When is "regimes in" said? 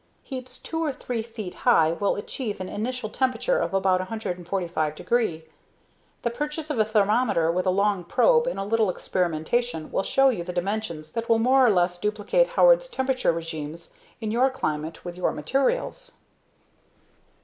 13.31-14.31